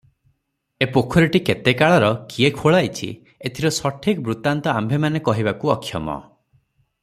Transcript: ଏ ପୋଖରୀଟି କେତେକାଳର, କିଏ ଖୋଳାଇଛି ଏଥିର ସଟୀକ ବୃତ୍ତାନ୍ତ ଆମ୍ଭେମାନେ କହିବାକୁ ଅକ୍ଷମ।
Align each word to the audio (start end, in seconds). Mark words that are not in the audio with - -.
ଏ 0.85 0.85
ପୋଖରୀଟି 0.93 1.41
କେତେକାଳର, 1.49 2.09
କିଏ 2.31 2.51
ଖୋଳାଇଛି 2.61 3.11
ଏଥିର 3.51 3.73
ସଟୀକ 3.77 4.25
ବୃତ୍ତାନ୍ତ 4.31 4.75
ଆମ୍ଭେମାନେ 4.81 5.23
କହିବାକୁ 5.31 5.75
ଅକ୍ଷମ। 5.77 6.19